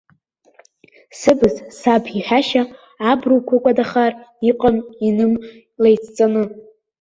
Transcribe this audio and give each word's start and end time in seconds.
Сыбз, 1.19 1.55
саб 1.79 2.03
иҳәашьа, 2.17 2.63
абруқәа 3.09 3.57
кәадахар, 3.63 4.13
иҟам-иным 4.49 5.33
леицҵаны. 5.81 6.43